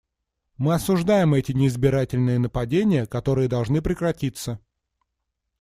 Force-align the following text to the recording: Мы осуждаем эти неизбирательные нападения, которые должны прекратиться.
Мы 0.57 0.73
осуждаем 0.73 1.35
эти 1.35 1.51
неизбирательные 1.51 2.39
нападения, 2.39 3.05
которые 3.05 3.47
должны 3.47 3.83
прекратиться. 3.83 4.59